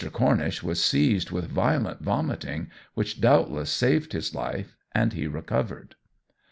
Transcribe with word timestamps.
Cornish 0.13 0.63
was 0.63 0.83
seized 0.83 1.29
with 1.29 1.45
violent 1.51 1.99
vomiting, 2.01 2.71
which 2.95 3.21
doubtless 3.21 3.69
saved 3.69 4.13
his 4.13 4.33
life, 4.33 4.75
and 4.93 5.13
he 5.13 5.27
recovered. 5.27 5.93